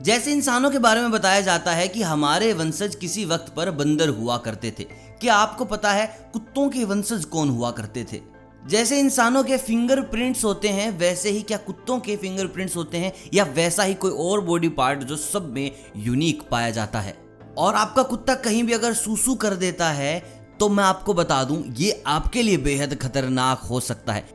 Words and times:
जैसे 0.00 0.32
इंसानों 0.32 0.70
के 0.70 0.78
बारे 0.78 1.00
में 1.00 1.10
बताया 1.10 1.40
जाता 1.40 1.72
है 1.72 1.86
कि 1.88 2.02
हमारे 2.02 2.52
वंशज 2.52 2.94
किसी 2.94 3.24
वक्त 3.24 3.52
पर 3.56 3.70
बंदर 3.70 4.08
हुआ 4.08 4.36
करते 4.38 4.70
थे। 4.78 4.84
क्या 5.20 5.34
आपको 5.34 5.64
पता 5.64 5.92
है 5.92 6.06
कुत्तों 6.32 6.68
के 6.68 6.84
वंशज 6.84 7.24
कौन 7.24 7.48
हुआ 7.48 7.70
करते 7.70 8.04
थे? 8.12 8.20
जैसे 8.62 8.98
इंसानों 9.00 9.42
के 9.44 9.56
फिंगरप्रिंट्स 9.58 10.44
होते 10.44 10.68
हैं, 10.68 10.90
वैसे 10.98 11.30
ही 11.30 11.42
क्या 11.42 11.58
कुत्तों 11.58 11.98
के 12.00 12.16
फिंगरप्रिंट्स 12.16 12.76
होते 12.76 12.98
हैं, 12.98 13.12
या 13.34 13.44
वैसा 13.46 13.82
ही 13.82 13.94
कोई 13.94 14.10
और 14.20 14.40
बॉडी 14.40 14.68
पार्ट 14.70 15.02
जो 15.02 15.16
सब 15.16 15.52
में 15.52 15.70
यूनिक 15.96 16.42
पाया 16.50 16.70
जाता 16.70 17.00
है। 17.00 17.16
और 17.58 17.74
आपका 17.74 18.02
कुत्ता 18.02 18.34
कहीं 18.34 18.64
भी 18.64 18.72
अगर 18.72 18.94
सूसू 18.94 19.34
कर 19.34 19.54
देता 19.56 19.90
है 19.90 20.18
तो 20.60 20.68
मैं 20.68 20.84
आपको 20.84 21.14
बता 21.14 21.42
दूँ, 21.44 21.62
ये 21.68 22.02
आपके 22.06 22.42
लिए 22.42 22.56
बेहद 22.58 22.94
खतरनाक 22.94 23.60
हो 23.60 23.80
सकता 23.80 24.12
है। 24.12 24.28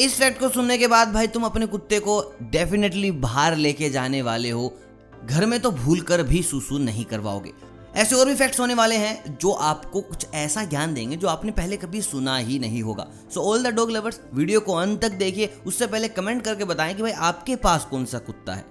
इस 0.00 0.18
फैक्ट 0.18 0.40
को 0.40 0.48
सुनने 0.48 0.78
के 0.78 0.86
बाद 0.86 1.12
भाई 1.12 1.26
तुम 1.26 1.44
अपने 1.44 1.66
कुत्ते 1.66 1.98
को 1.98 2.22
डेफिनेटली 2.42 3.10
बाहर 3.10 3.56
लेके 3.56 3.90
जाने 3.90 4.22
वाले 4.22 4.50
हो। 4.50 4.72
घर 5.24 5.46
में 5.46 5.60
तो 5.60 5.70
भूल 5.72 6.00
कर 6.00 6.22
भी 6.22 6.42
सूसू 6.42 6.78
नहीं 6.78 7.04
करवाओगे। 7.04 7.52
ऐसे 7.96 8.16
और 8.16 8.26
भी 8.26 8.34
फैक्ट्स 8.34 8.60
होने 8.60 8.74
वाले 8.74 8.96
हैं 8.96 9.36
जो 9.38 9.50
आपको 9.50 10.00
कुछ 10.00 10.26
ऐसा 10.34 10.64
ज्ञान 10.64 10.94
देंगे 10.94 11.16
जो 11.16 11.28
आपने 11.28 11.52
पहले 11.52 11.76
कभी 11.76 12.00
सुना 12.02 12.36
ही 12.36 12.58
नहीं 12.58 12.82
होगा। 12.82 13.06
So 13.34 13.42
all 13.42 13.62
the 13.62 13.74
dog 13.74 13.90
lovers 13.90 14.20
video 14.34 14.60
को 14.60 14.74
अंत 14.74 15.00
तक 15.00 15.12
देखिए। 15.12 15.50
उससे 15.66 15.86
पहले 15.86 16.08
कमेंट 16.08 16.42
करके 16.42 16.64
बताएँ 16.64 16.94
कि 16.94 17.02
भाई 17.02 17.12
आपके 17.12 17.56
पास 17.56 17.84
कौन 17.84 18.04
सा 18.04 18.18
कुत्ता 18.18 18.54
है? 18.54 18.64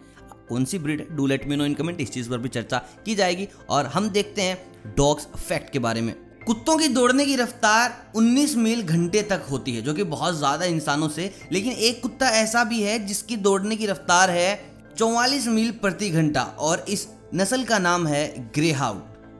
कौन 0.49 0.65
सी 0.65 0.79
breed 0.79 1.07
do 1.11 1.27
let 1.27 1.47
me 1.47 1.55
know 1.55 1.65
in 1.65 1.73
comment 1.73 2.01
इस 2.01 2.11
चीज़ 2.11 2.29
पर 2.29 2.37
भी 2.37 2.49
चर्चा 2.49 2.77
की 3.05 3.15
जाएगी 3.15 3.47
और 3.69 3.85
हम 3.85 4.09
देखते 4.09 4.41
हैं 4.41 4.93
डॉग्स 4.97 5.27
फैक्ट 5.37 5.71
के 5.73 5.79
बारे 5.79 6.01
में। 6.01 6.13
कुत्तों 6.47 6.77
की 6.77 6.87
दौड़ने 6.87 7.25
की 7.25 7.35
रफ्तार 7.35 7.95
19 8.15 8.55
मील 8.55 8.81
घंटे 8.83 9.21
तक 9.21 9.45
होती 9.51 9.75
है, 9.75 9.81
जो 9.81 9.93
कि 9.93 10.03
बहुत 10.03 10.37
ज़्यादा 10.37 10.65
इंसानों 10.65 11.09
से। 11.09 11.31
लेकिन 11.51 11.71
एक 11.71 12.01
कुत्ता 12.01 12.29
ऐसा 12.31 12.63
भी 12.63 12.81
है 12.81 12.97
जिसकी 13.05 13.35
दौड़ने 13.37 13.75
की 13.75 13.85
रफ्तार 13.85 14.29
है 14.29 14.70
44 14.97 15.47
मील 15.47 15.71
प्रति 15.71 16.09
घंटा 16.09 16.43
और 16.43 16.85
इस 16.89 17.07
नस्ल 17.35 17.63
का 17.63 17.79
नाम 17.79 18.07
है 18.07 18.51
ग्रे 18.55 18.75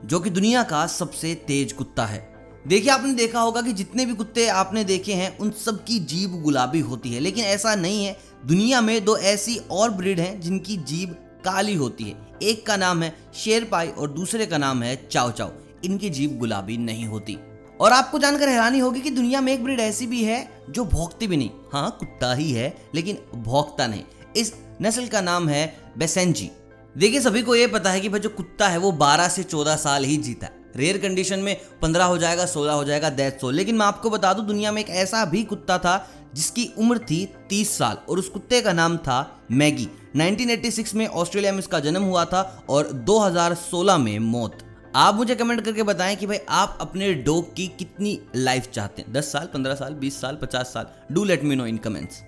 जो 0.04 0.20
कि 0.20 0.30
दुनिया 0.30 0.62
का 0.62 0.86
सबसे 0.86 1.34
तेज 1.34 1.72
कुत्ता 1.72 2.06
है। 2.06 2.32
देखिए, 2.66 2.90
आपने 2.90 3.14
देखा 3.14 3.40
होगा 3.40 3.62
कि 3.62 3.72
जितने 3.72 4.06
भी 4.06 4.14
कुत्ते 4.14 4.48
आपने 4.48 4.84
देखे 4.84 5.12
हैं, 5.12 5.38
उन 5.38 5.50
सब 5.50 5.84
की 5.84 5.98
जीभ 5.98 6.42
गुलाबी 6.42 6.80
होती 6.80 7.12
है, 7.12 7.20
लेकिन 7.20 7.44
ऐसा 7.44 7.74
नहीं 7.74 8.04
है। 8.04 8.16
दुनिया 8.46 8.80
में 8.80 9.04
दो 9.04 9.16
ऐसी 9.16 9.56
और 9.70 9.90
ब्रीड 9.90 10.20
हैं 10.20 10.40
जिनकी 10.40 10.76
जीभ 10.76 11.10
काली 11.44 11.74
होती 11.74 12.04
है। 12.04 12.38
एक 12.42 12.66
का 12.66 12.76
नाम 12.76 13.02
है 13.02 13.16
शेरपाई 13.34 13.88
और 13.88 14.10
दूसरे 14.10 14.46
का 14.46 14.58
नाम 14.58 14.82
है 14.82 15.08
चाव 15.10 15.32
चाव 15.32 15.52
इनकी 15.84 16.10
जीभ 16.10 16.38
गुलाबी 16.38 16.76
नहीं 16.76 17.06
होती। 17.06 17.38
और 17.80 17.92
आपको 17.92 18.18
जानकर 18.18 18.48
हैरानी 18.48 18.78
होगी 18.78 19.00
कि 19.00 19.10
दुनिया 19.10 19.40
में 19.40 19.52
एक 19.52 19.64
ब्रीड 19.64 19.80
ऐसी 19.80 20.06
भी 20.06 20.24
है, 20.24 20.64
जो 20.70 20.84
भोगती 20.84 21.26
भी 21.26 21.36
नहीं। 21.36 21.50
हाँ 21.72 21.96
कुत्ता 22.00 22.34
ही 22.34 22.52
है, 22.52 22.76
लेकिन 22.94 23.18
भोगता 23.34 23.86
नहीं। 23.86 24.02
इस 24.36 24.54
नस्ल 24.82 25.06
का 25.06 25.20
नाम 25.20 25.48
है 25.48 25.92
बेसेंजी। 25.98 26.50
देखिए, 26.98 27.20
सभी 27.20 27.42
को 27.42 27.54
ये 27.54 27.66
पता 27.66 27.90
है 27.90 28.00
कि 28.00 28.08
भाई 28.08 28.20
जो 28.20 28.28
कुत्ता 28.28 28.68
है 28.68 28.78
वो 28.78 28.92
12 28.92 29.28
से 29.28 29.42
14 29.42 29.76
साल 29.76 30.04
ही 30.04 30.16
जीता 30.16 30.46
है। 30.46 30.52
रेयर 30.76 30.98
कंडीशन 30.98 31.38
में 31.38 31.56
15 31.82 32.04
हो 32.04 32.18
जाएगा 32.18 32.46
16 32.46 32.72
हो 32.72 32.84
जाएगा 32.84 33.10
दैट 33.10 33.40
सो 33.40 33.50
लेकिन 33.50 33.74
मैं 33.74 33.86
आपको 33.86 34.10
बता 34.10 34.32
दूँ, 34.32 34.46
दुनिया 34.46 34.72
में 34.72 34.82
एक 34.82 34.90
ऐसा 34.90 35.24
भी 35.24 35.42
कुत्ता 35.42 35.78
था 35.78 36.10
जिसकी 36.34 36.72
उम्र 36.78 36.98
थी 36.98 37.34
30 37.50 37.78
साल, 37.78 37.96
और 38.08 38.18
उस 38.18 38.28
कुत्ते 38.28 38.60
का 38.60 38.72
नाम 38.72 38.96
था 38.96 39.40
मैगी। 39.50 39.88
1986 40.16 40.94
में 40.94 41.06
ऑस्ट्रेलिया 41.06 41.52
में 41.52 41.58
इसका 41.58 41.80
जन्म 41.80 42.02
हुआ 42.02 42.24
था, 42.24 42.64
और 42.70 42.92
2016 42.92 43.98
में 43.98 44.18
मौत। 44.18 44.58
आप 44.96 45.14
मुझे 45.14 45.34
कमेंट 45.34 45.64
करके 45.64 45.82
बताएँ 45.82 46.16
कि 46.16 46.26
भाई 46.26 46.38
आप 46.48 46.78
अपने 46.80 47.14
डॉग 47.14 47.54
की 47.54 47.66
कितनी 47.78 48.20
लाइफ 48.36 48.70
चाहते 48.70 49.02
हैं। 49.02 49.12
10 49.12 49.32
साल 49.32 49.46
15 49.46 49.74
साल 49.74 49.94
20 49.94 50.20
साल 50.20 50.38
50 50.42 50.66
साल। 50.66 50.86
Do 51.12 51.24
let 51.24 51.44
me 51.44 51.56
know 51.56 51.66
in 51.66 51.76
comments 51.76 52.22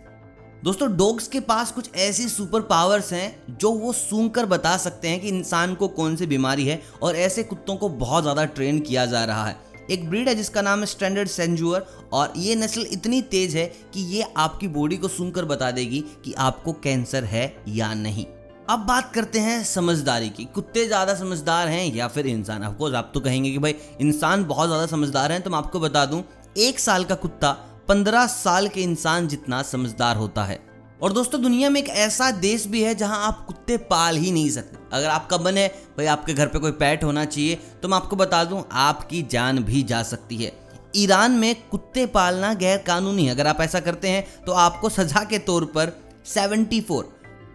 दोस्तों 0.64 0.88
डॉग्स 0.96 1.26
के 1.28 1.40
पास 1.40 1.70
कुछ 1.72 1.88
ऐसी 1.94 2.28
सुपर 2.28 2.60
पावर्स 2.60 3.12
हैं 3.12 3.56
जो 3.58 3.70
वो 3.70 3.92
सूंघ 3.92 4.30
कर 4.30 4.46
बता 4.46 4.76
सकते 4.76 5.08
हैं 5.08 5.20
कि 5.20 5.28
इंसान 5.28 5.74
को 5.74 5.88
कौन 5.88 6.14
सी 6.16 6.26
बीमारी 6.26 6.64
है 6.66 6.80
और 7.02 7.16
ऐसे 7.16 7.42
कुत्तों 7.42 7.74
को 7.76 7.88
बहुत 7.88 8.22
ज़्यादा 8.22 8.44
ट्रेन 8.44 8.78
किया 8.80 9.04
जा 9.06 9.24
रहा 9.24 9.44
है। 9.46 9.56
एक 9.90 10.08
ब्रीड 10.10 10.28
है 10.28 10.34
जिसका 10.34 10.62
नाम 10.62 10.80
है 10.80 10.86
स्टैंडर्ड 10.86 11.28
सेंजुअर 11.28 11.86
और 12.12 12.32
ये 12.36 12.54
नस्ल 12.54 12.86
इतनी 12.92 13.20
तेज 13.24 13.56
है 13.56 13.66
कि 13.94 14.04
ये 14.14 14.26
आपकी 14.36 14.68
बॉडी 14.68 14.96
को 14.96 15.08
सुन 15.08 15.30
कर 15.30 15.44
बता 15.44 15.70
देगी 15.70 16.00
कि 16.24 16.32
आपको 16.38 16.72
कैंसर 16.84 17.24
है 17.24 17.44
या 17.70 17.92
नहीं। 17.94 18.24
अब 18.70 18.86
बात 18.86 19.12
करते 19.14 19.38
हैं 19.40 19.62
समझदारी 19.64 20.28
की। 20.28 20.44
कुत्ते 20.44 20.86
ज़्यादा 20.86 21.14
समझदार 21.14 21.68
हैं 21.68 21.84
या 21.94 22.08
फिर 22.08 22.26
इंसान? 22.26 22.64
ऑफकोर्स 22.64 22.94
आप 22.94 23.10
तो 23.14 23.20
कहेंगे 23.20 23.50
कि 23.50 23.58
भाई, 23.58 23.74
इंसान 24.00 24.44
बहुत 24.46 24.68
ज़्यादा 24.68 24.86
समझदार 24.86 25.32
हैं 25.32 25.40
तो 25.42 25.50
मैं 25.50 25.58
आपको 25.58 25.80
बता 25.80 26.06
दूँ, 26.06 26.24
एक 26.58 26.78
साल 26.78 27.04
का 27.04 27.14
कुत्ता 27.16 27.56
पंद्रह 27.88 28.26
साल 28.26 28.68
के 28.68 28.82
इंसान 28.82 29.26
जितना 29.28 29.62
समझदार 29.62 30.16
होता 30.16 30.44
है। 30.44 30.58
और 31.02 31.12
दोस्तों, 31.12 31.42
दुनिया 31.42 31.70
में 31.70 31.80
एक 31.80 31.88
ऐसा 31.88 32.30
देश 32.30 32.66
भी 32.66 32.82
है 32.82 32.94
जहाँ 32.94 33.26
आप 33.26 33.44
कुत्ते 33.46 33.76
पाल 33.76 34.16
ही 34.16 34.30
नहीं 34.32 34.50
सकते। 34.50 34.76
अगर 34.92 35.08
आपका 35.08 35.38
मन 35.38 35.56
है, 35.58 35.68
भाई 35.68 36.06
आपके 36.06 36.34
घर 36.34 36.46
पे 36.46 36.58
कोई 36.58 36.72
पैट 36.72 37.04
होना 37.04 37.24
चाहिए 37.24 37.58
तो 37.82 37.88
मैं 37.88 37.96
आपको 37.96 38.16
बता 38.16 38.44
दूँ, 38.44 38.64
आपकी 38.72 39.22
जान 39.22 39.58
भी 39.58 39.82
जा 39.82 40.02
सकती 40.02 40.36
है। 40.36 40.52
ईरान 40.96 41.32
में 41.32 41.54
कुत्ते 41.70 42.06
पालना 42.06 42.52
गैर 42.54 42.78
कानूनी 42.78 43.26
है। 43.26 43.30
अगर 43.30 43.46
आप 43.46 43.60
ऐसा 43.60 43.80
करते 43.80 44.08
हैं 44.08 44.44
तो 44.46 44.52
आपको 44.52 44.88
सजा 44.88 45.24
के 45.24 45.38
तौर 45.38 45.64
पर 45.64 45.92
74 46.26 47.02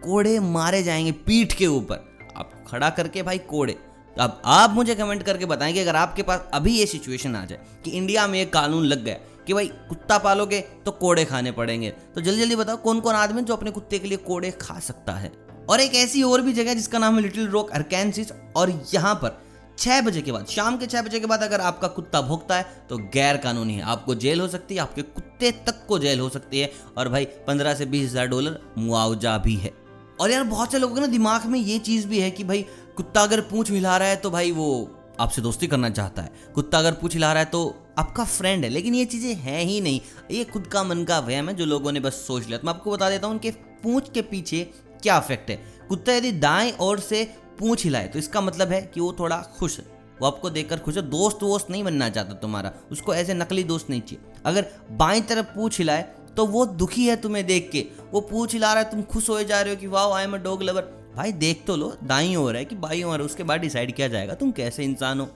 कोड़े 0.04 0.38
मारे 0.40 0.82
जाएँगे 0.82 1.12
पीठ 1.12 1.52
के 1.52 1.66
ऊपर। 1.66 2.08
आप 2.36 2.52
खड़ा 2.68 2.90
करके 2.90 3.22
भाई 3.22 3.38
कोड़े। 3.38 3.76
अब 4.16 4.40
आप 4.44 4.70
मुझे 4.70 4.94
कमेंट 4.94 5.22
करके 5.22 5.46
बताएँ 5.46 5.72
कि 5.72 5.80
अगर 5.80 5.96
आपके 5.96 6.22
पास 6.22 6.44
अभी 6.54 6.78
ये 6.78 6.86
सिचुएशन 6.86 7.36
आ 7.36 7.44
जाए 7.44 7.58
कि 7.84 7.90
इंडिया 7.90 8.26
में 8.26 8.40
एक 8.42 8.52
कानून 8.52 8.84
लग 8.84 9.04
गया 9.04 9.16
कि 9.50 9.54
भाई 9.54 9.66
कुत्ता 9.88 10.16
पालोगे 10.20 10.60
तो 10.86 10.90
कोड़े 10.94 11.24
खाने 11.24 11.52
पड़ेंगे। 11.52 11.88
तो 12.14 12.20
जल्दी 12.20 12.40
जल्दी 12.40 12.56
बताओ 12.56 12.76
कौन 12.78 13.00
कौन 13.00 13.14
आदमी 13.16 13.42
जो 13.42 13.54
अपने 13.54 13.70
कुत्ते 13.72 13.98
के 13.98 14.08
लिए 14.08 14.18
कोड़े 14.22 14.50
खा 14.60 14.78
सकता 14.80 15.12
है? 15.14 15.32
और 15.68 15.80
एक 15.80 15.94
ऐसी 15.96 16.22
और 16.22 16.40
भी 16.40 16.52
जगह 16.54 16.74
जिसका 16.74 16.98
नाम 16.98 17.16
है 17.16 17.22
लिटिल 17.22 17.48
रॉक 17.48 17.70
अर्कैंसिस, 17.70 18.30
और 18.56 18.70
यहाँ 18.94 19.14
पर 19.14 19.38
छह 19.78 20.00
बजे 20.02 20.22
के 20.22 20.32
बाद, 20.32 20.46
शाम 20.46 20.76
के 20.76 20.86
छह 20.86 21.02
बजे 21.02 21.20
के 21.20 21.26
बाद 21.26 21.42
अगर 21.42 21.60
आपका 21.62 21.88
कुत्ता 21.88 22.20
भोगता 22.22 22.56
है 22.56 22.86
तो 22.88 22.98
गैर 23.14 23.36
कानूनी 23.38 23.74
है। 23.74 23.82
आपको 23.84 24.14
जेल 24.16 24.40
हो 24.40 24.48
सकती 24.48 24.74
है, 24.74 24.80
आपके 24.80 25.02
कुत्ते 25.02 25.50
तक 25.66 25.84
को 25.88 25.98
जेल 25.98 26.20
हो 26.20 26.28
सकती 26.28 26.60
है, 26.60 26.70
और 26.98 27.08
भाई 27.08 27.24
पंद्रह 27.46 27.74
से 27.74 27.86
बीस 27.86 28.08
हज़ार 28.10 28.26
डॉलर 28.28 28.60
मुआवजा 28.78 29.36
भी 29.40 29.56
है। 29.56 29.72
और 30.20 30.30
यार, 30.30 30.44
बहुत 30.46 30.72
से 30.72 30.78
लोगों 30.78 30.94
के 30.94 31.00
ना 31.00 31.06
दिमाग 31.08 31.46
में 31.46 31.58
ये 31.60 31.78
चीज़ 31.80 32.06
भी 32.06 32.20
है 32.20 32.30
कि 32.30 32.44
भाई 32.44 32.64
कुत्ता 32.96 33.22
अगर 33.22 33.40
पूछ 33.50 33.70
हिला 33.70 33.96
रहा 33.96 34.08
है 34.08 34.16
तो 34.18 34.30
भाई 34.30 34.50
वो 34.52 34.70
आपसे 35.20 35.42
दोस्ती 35.42 35.66
करना 35.66 35.90
चाहता 35.90 36.22
है। 36.22 36.32
कुत्ता 36.54 36.78
अगर 36.78 36.92
पूछ 36.92 37.14
हिला 37.14 37.32
रहा 37.32 37.42
है 37.42 37.48
तो 37.48 37.62
आपका 37.98 38.24
फ्रेंड 38.26 38.64
है, 38.64 38.70
लेकिन 38.70 38.94
ये 38.94 39.04
चीज़ें 39.04 39.34
हैं 39.34 39.62
ही 39.62 39.80
नहीं। 39.80 40.00
ये 40.30 40.44
खुद 40.44 40.66
का 40.66 40.82
मन 40.84 41.04
का 41.04 41.18
वहम 41.20 41.48
है 41.48 41.54
जो 41.54 41.64
लोगों 41.66 41.92
ने 41.92 42.00
बस 42.00 42.24
सोच 42.26 42.46
लिया। 42.46 42.58
तो 42.58 42.66
मैं 42.66 42.74
आपको 42.74 42.90
बता 42.90 43.10
देता 43.10 43.26
हूँ, 43.26 43.34
उनके 43.34 43.50
पूछ 43.82 44.10
के 44.10 44.22
पीछे 44.24 44.62
क्या 45.02 45.18
इफ़ेक्ट 45.18 45.50
है। 45.50 45.56
कुत्ता 45.88 46.12
यदि 46.12 46.32
दाएँ 46.32 46.72
ओर 46.80 47.00
से 47.00 47.24
पूछ 47.58 47.84
हिलाए 47.84 48.08
तो 48.08 48.18
इसका 48.18 48.40
मतलब 48.40 48.68
है 48.68 48.80
कि 48.84 49.00
वो 49.00 49.12
थोड़ा 49.18 49.36
खुश 49.58 49.78
है। 49.78 49.84
वो 50.20 50.26
आपको 50.26 50.50
देखकर 50.50 50.78
खुश 50.78 50.96
है। 50.96 51.02
दोस्त 51.02 51.42
वोस्त 51.42 51.70
नहीं 51.70 51.84
बनना 51.84 52.08
चाहता 52.10 52.34
तुम्हारा। 52.36 52.72
उसको 52.92 53.14
ऐसे 53.14 53.34
नकली 53.34 53.64
दोस्त 53.64 53.90
नहीं 53.90 54.00
चाहिए। 54.00 54.40
अगर 54.44 54.66
बाएँ 54.92 55.20
तरफ़ 55.22 55.46
पूछ 55.46 55.78
हिलाए 55.78 56.02
तो 56.36 56.46
वो 56.46 56.64
दुखी 56.66 57.06
है 57.06 57.16
तुम्हें 57.16 57.46
देख 57.46 57.68
के। 57.72 57.84
वो 58.12 58.20
पूछ 58.22 58.52
हिला 58.52 58.72
रहा 58.72 58.82
है, 58.82 58.90
तुम 58.90 59.02
खुश 59.02 59.28
हो 59.28 59.42
जा 59.42 59.60
रहे 59.60 59.74
हो 59.74 59.80
कि 59.80 59.86
वाह 59.86 60.16
I 60.16 60.24
am 60.24 60.34
a 60.34 60.38
dog 60.38 60.62
lover 60.62 60.82
भाई 61.16 61.32
देख 61.32 61.64
तो 61.66 61.76
लो, 61.76 61.96
दाई 62.04 62.34
ओर 62.36 62.56
है 62.56 62.64
कि 62.64 62.74
बाई 62.74 63.02
ओर 63.02 63.22
उसके 63.22 63.42
बाद 63.42 63.60
डिसाइड 63.60 63.94
किया 63.94 64.08
जाएगा 64.08 64.34
तुम 64.34 64.50
कैसे 64.50 64.84
इंसान 64.84 65.20
हो। 65.20 65.28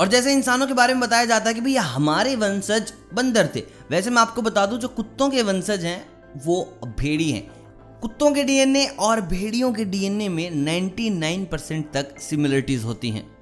और 0.00 0.08
जैसे 0.08 0.32
इंसानों 0.32 0.66
के 0.66 0.74
बारे 0.74 0.94
में 0.94 1.00
बताया 1.00 1.24
जाता 1.24 1.48
है 1.48 1.54
कि 1.54 1.60
भैया 1.60 1.82
हमारे 1.82 2.36
वंशज 2.36 2.92
बंदर 3.14 3.48
थे। 3.56 3.62
वैसे 3.90 4.10
मैं 4.10 4.22
आपको 4.22 4.42
बता 4.42 4.66
दूँ, 4.66 4.78
जो 4.78 4.88
कुत्तों 4.88 5.30
के 5.30 5.42
वंशज 5.42 5.84
हैं, 5.84 6.08
वो 6.44 6.78
भेड़ी 6.98 7.30
हैं। 7.30 7.50
कुत्तों 8.00 8.30
के 8.30 8.44
डीएनए 8.44 8.86
और 8.86 9.20
भेड़ियों 9.20 9.72
के 9.72 9.84
डीएनए 9.84 10.28
में 10.28 10.50
99 10.50 11.44
परसेंट 11.44 11.92
तक 11.92 12.20
सिमिलरिटीज 12.20 12.84
होती 12.84 13.10
हैं। 13.10 13.38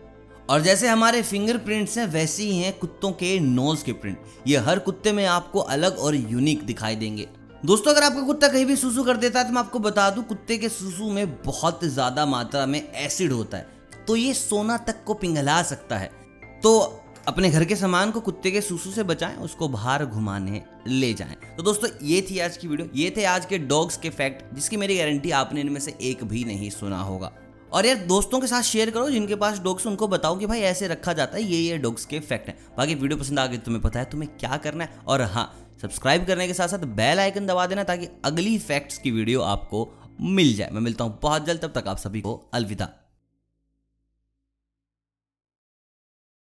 और 0.51 0.61
जैसे 0.61 0.89
हमारे 0.89 1.23
फिंगरप्रिंट्स 1.23 1.99
हैं, 1.99 2.07
वैसे 2.07 2.43
ही 2.43 2.59
हैं 2.59 2.79
कुत्तों 2.79 3.13
के 3.13 3.41
नोज़ 3.41 3.85
के 3.85 3.93
प्रिंट 3.93 4.19
ये 4.47 4.57
हर 4.57 4.79
कुत्ते 4.79 5.13
में 5.13 5.27
आपको 5.27 5.59
अलग 5.59 5.99
और 5.99 6.15
यूनिक 6.15 6.63
दिखाई 6.63 6.97
देंगे। 6.97 7.29
दोस्तों, 7.65 7.93
अगर 7.93 8.03
आपका 8.03 8.23
कुत्ता 8.23 8.49
कहीं 8.49 8.65
भी 8.67 8.75
सुसु 8.77 9.03
कर 9.05 9.17
देता 9.17 9.39
है 9.39 9.47
तो 9.47 9.53
मैं 9.53 9.61
आपको 9.61 9.79
बता 9.79 10.09
दूँ, 10.11 10.25
कुत्ते 10.25 10.57
के 10.59 10.69
सुसु 10.69 11.11
में 11.11 11.43
बहुत 11.43 11.85
ज़्यादा 11.85 12.27
मात्रा 12.27 12.65
में 12.67 12.81
एसिड 12.81 13.33
होता 13.33 13.57
है। 13.57 13.67
तो 14.07 14.17
ये 14.17 14.35
सोना 14.35 14.77
तक 14.79 15.03
को 15.05 15.15
पिघला 15.15 15.63
सकता 15.63 15.99
है। 15.99 16.11
तो 16.63 16.79
अपने 17.29 17.51
घर 17.51 17.65
के 17.65 17.77
सामान 17.77 18.11
को 18.11 18.21
कुत्ते 18.21 18.51
के 18.51 18.61
सुसु 18.61 18.91
से 18.91 19.03
बचाएँ, 19.03 19.37
उसको 19.37 19.69
बाहर 19.69 20.05
घुमाने 20.05 20.63
ले 20.89 21.13
जाएँ। 21.15 21.37
तो 21.57 21.63
दोस्तों, 21.63 21.91
ये 22.03 22.21
थी 22.31 22.39
आज 22.39 22.57
की 22.57 22.69
वीडियो। 22.69 22.89
ये 22.95 23.13
थे 23.17 23.25
आज 23.25 23.47
के 23.47 23.59
डॉग्स 23.59 23.97
के 23.97 24.11
फैक्ट, 24.11 24.55
जिसकी 24.55 24.77
मेरी 24.77 24.99
गारंटी 24.99 25.31
आपने 25.33 25.61
इनमें 25.61 25.81
से 25.81 25.97
एक 26.03 26.25
भी 26.25 26.45
नहीं 26.45 26.71
सुना 26.71 27.01
होगा। 27.01 27.33
और 27.73 27.87
यार, 27.87 27.97
दोस्तों 27.99 28.41
के 28.41 28.47
साथ 28.47 28.63
शेयर 28.63 28.91
करो, 28.91 29.11
जिनके 29.11 29.35
पास 29.37 29.59
डॉग्स 29.61 29.87
उनको 29.87 30.09
बताओ 30.09 30.37
कि 30.39 30.47
भाई 30.47 30.61
ऐसे 30.63 30.89
रखा 30.89 31.13
जाता 31.13 31.37
है, 31.37 31.43
ये 31.45 31.61
ये 31.61 31.79
डॉग्स 31.79 32.05
के 32.05 32.21
फैक्ट 32.21 32.49
हैं। 32.49 32.59
बाकी 32.79 32.95
वीडियो 32.95 33.19
पसंद 33.19 33.39
आ 33.39 33.47
गई 33.47 33.59
तुम्हें 33.59 33.83
पता 33.83 34.01
है 34.01 34.11
तुम्हें 34.11 34.31
क्या 34.37 34.57
करना 34.57 34.85
है। 34.85 35.01
और 35.07 35.23
हाँ 35.23 35.53
सब्सक्राइब 35.83 36.27
करने 36.27 36.47
के 36.47 36.55
साथ 36.55 36.69
साथ 36.69 36.85
बेल 36.97 37.21
आइकन 37.21 37.47
दबा 37.47 37.67
देना 37.67 37.85
ताकि 37.85 38.09
अगली 38.25 38.59
फैक्ट्स 38.59 38.99
की 38.99 39.11
वीडियो 39.11 39.41
आपको 39.41 39.89
मिल 40.21 40.55
जाए। 40.57 40.71
मैं 40.71 40.81
मिलता 40.81 41.05
हूँ 41.05 41.19
बहुत 41.23 41.47
जल्द, 41.47 41.61
तब 41.61 41.73
तक 41.73 41.89
आप 41.89 41.97
सभी 41.97 42.21
को 42.21 42.51
अलविदा। 42.55 42.89